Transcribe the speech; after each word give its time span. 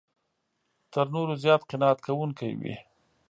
تر 0.93 1.05
نورو 1.15 1.33
زیات 1.43 1.61
قناعت 1.69 1.99
کوونکی 2.05 2.51
وي. 2.59 2.75